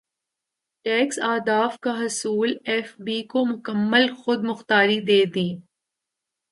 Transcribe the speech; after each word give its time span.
tax 0.85 1.19
اہداف 1.23 1.73
کا 1.83 1.93
حصولایف 1.99 2.87
بی 3.05 3.21
کو 3.31 3.39
مکمل 3.45 4.05
خود 4.19 4.39
مختاری 4.43 4.99
دے 5.07 5.23
دی 5.35 5.49